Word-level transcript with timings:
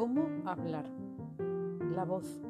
cómo 0.00 0.26
hablar. 0.46 0.86
La 1.94 2.06
voz. 2.06 2.40